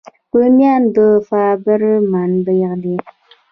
[0.37, 0.97] رومیان د
[1.27, 2.95] فایبر منبع دي